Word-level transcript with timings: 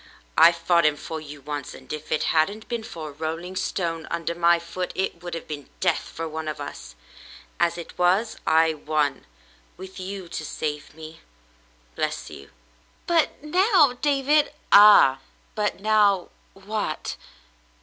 I 0.39 0.51
fought 0.51 0.83
him 0.83 0.95
for 0.97 1.21
you 1.21 1.41
once, 1.41 1.75
and 1.75 1.93
if 1.93 2.11
it 2.11 2.23
hadn't 2.33 2.67
been 2.67 2.81
for 2.83 3.09
a 3.09 3.11
rolling 3.11 3.55
stone 3.55 4.07
under 4.09 4.33
my 4.33 4.57
foot, 4.57 4.91
it 4.95 5.21
would 5.21 5.35
have 5.35 5.47
been 5.47 5.69
death 5.79 6.09
for 6.11 6.27
one 6.27 6.47
of 6.47 6.59
us. 6.59 6.95
As 7.59 7.77
it 7.77 7.99
was, 7.99 8.35
I 8.47 8.73
won— 8.73 9.27
with 9.77 9.99
you 9.99 10.27
to 10.27 10.43
save 10.43 10.95
me— 10.95 11.19
bless 11.95 12.31
you." 12.31 12.49
"Butnow, 13.05 14.01
David—" 14.01 14.51
"Ah, 14.71 15.19
but 15.53 15.81
now— 15.81 16.29
what 16.53 17.15